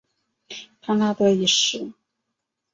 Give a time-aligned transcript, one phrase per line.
[0.81, 1.93] 康拉德一世。